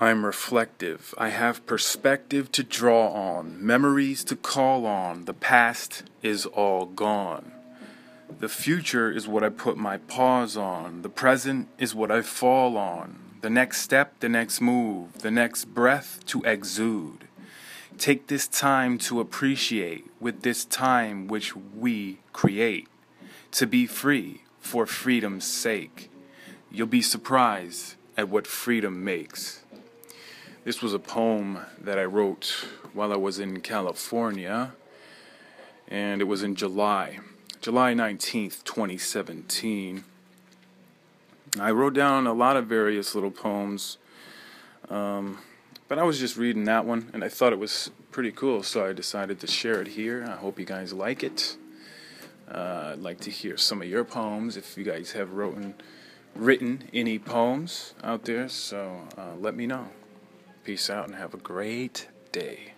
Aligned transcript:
I'm 0.00 0.24
reflective. 0.24 1.12
I 1.18 1.30
have 1.30 1.66
perspective 1.66 2.52
to 2.52 2.62
draw 2.62 3.08
on, 3.08 3.56
memories 3.66 4.22
to 4.24 4.36
call 4.36 4.86
on. 4.86 5.24
The 5.24 5.34
past 5.34 6.04
is 6.22 6.46
all 6.46 6.86
gone. 6.86 7.50
The 8.38 8.48
future 8.48 9.10
is 9.10 9.26
what 9.26 9.42
I 9.42 9.48
put 9.48 9.76
my 9.76 9.96
paws 9.96 10.56
on. 10.56 11.02
The 11.02 11.08
present 11.08 11.66
is 11.78 11.96
what 11.96 12.12
I 12.12 12.22
fall 12.22 12.76
on. 12.76 13.18
The 13.40 13.50
next 13.50 13.80
step, 13.80 14.20
the 14.20 14.28
next 14.28 14.60
move, 14.60 15.18
the 15.18 15.32
next 15.32 15.64
breath 15.64 16.24
to 16.26 16.44
exude. 16.44 17.26
Take 17.98 18.28
this 18.28 18.46
time 18.46 18.98
to 18.98 19.18
appreciate 19.18 20.06
with 20.20 20.42
this 20.42 20.64
time 20.64 21.26
which 21.26 21.56
we 21.56 22.18
create. 22.32 22.86
To 23.50 23.66
be 23.66 23.88
free 23.88 24.42
for 24.60 24.86
freedom's 24.86 25.44
sake. 25.44 26.08
You'll 26.70 26.86
be 26.86 27.02
surprised 27.02 27.96
at 28.16 28.28
what 28.28 28.46
freedom 28.46 29.02
makes. 29.02 29.64
This 30.64 30.82
was 30.82 30.92
a 30.92 30.98
poem 30.98 31.60
that 31.80 31.98
I 31.98 32.04
wrote 32.04 32.66
while 32.92 33.12
I 33.12 33.16
was 33.16 33.38
in 33.38 33.60
California, 33.60 34.72
and 35.86 36.20
it 36.20 36.24
was 36.24 36.42
in 36.42 36.56
July, 36.56 37.20
July 37.60 37.94
19th, 37.94 38.64
2017. 38.64 40.04
I 41.60 41.70
wrote 41.70 41.94
down 41.94 42.26
a 42.26 42.32
lot 42.32 42.56
of 42.56 42.66
various 42.66 43.14
little 43.14 43.30
poems, 43.30 43.98
um, 44.90 45.38
but 45.86 45.98
I 45.98 46.02
was 46.02 46.18
just 46.18 46.36
reading 46.36 46.64
that 46.64 46.84
one, 46.84 47.08
and 47.12 47.22
I 47.22 47.28
thought 47.28 47.52
it 47.52 47.58
was 47.58 47.92
pretty 48.10 48.32
cool, 48.32 48.64
so 48.64 48.84
I 48.84 48.92
decided 48.92 49.38
to 49.40 49.46
share 49.46 49.80
it 49.80 49.88
here. 49.88 50.26
I 50.28 50.36
hope 50.36 50.58
you 50.58 50.66
guys 50.66 50.92
like 50.92 51.22
it. 51.22 51.56
Uh, 52.50 52.90
I'd 52.92 52.98
like 52.98 53.20
to 53.20 53.30
hear 53.30 53.56
some 53.56 53.80
of 53.80 53.88
your 53.88 54.04
poems 54.04 54.56
if 54.56 54.76
you 54.76 54.82
guys 54.82 55.12
have 55.12 55.32
written, 55.32 55.74
written 56.34 56.82
any 56.92 57.18
poems 57.18 57.94
out 58.02 58.24
there, 58.24 58.48
so 58.48 59.02
uh, 59.16 59.36
let 59.38 59.54
me 59.54 59.66
know. 59.66 59.88
Peace 60.68 60.90
out 60.90 61.06
and 61.06 61.14
have 61.14 61.32
a 61.32 61.38
great 61.38 62.08
day. 62.30 62.74